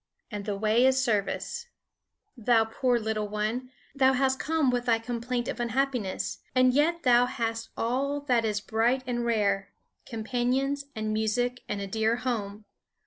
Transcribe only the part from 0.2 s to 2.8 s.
"And the way is Service. "Thou